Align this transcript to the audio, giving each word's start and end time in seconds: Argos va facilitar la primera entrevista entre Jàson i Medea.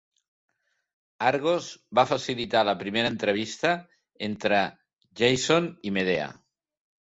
Argos 1.25 1.67
va 1.99 2.05
facilitar 2.11 2.63
la 2.69 2.75
primera 2.79 3.11
entrevista 3.15 3.75
entre 4.29 4.63
Jàson 5.21 5.69
i 5.91 5.95
Medea. 6.01 6.27